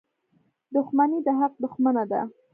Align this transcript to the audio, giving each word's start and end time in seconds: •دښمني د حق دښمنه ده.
•دښمني 0.73 1.19
د 1.25 1.27
حق 1.39 1.53
دښمنه 1.63 2.03
ده. 2.11 2.21